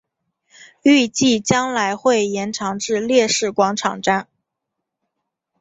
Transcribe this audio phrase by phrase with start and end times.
[0.81, 4.27] 预计将来会延长至烈士广场站。